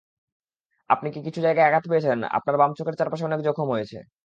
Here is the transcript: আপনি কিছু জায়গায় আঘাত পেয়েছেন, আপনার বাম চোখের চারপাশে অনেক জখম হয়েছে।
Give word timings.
আপনি 0.89 1.07
কিছু 1.17 1.39
জায়গায় 1.45 1.67
আঘাত 1.67 1.83
পেয়েছেন, 1.91 2.19
আপনার 2.37 2.55
বাম 2.57 2.71
চোখের 2.77 2.95
চারপাশে 2.99 3.27
অনেক 3.29 3.39
জখম 3.47 3.67
হয়েছে। 3.73 3.97